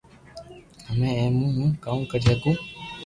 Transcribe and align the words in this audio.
ھمي 0.89 1.09
اي 1.19 1.27
مي 1.37 1.47
ھون 1.55 1.69
ڪاو 1.83 1.99
ڪري 2.11 2.25
ھگو 2.33 2.51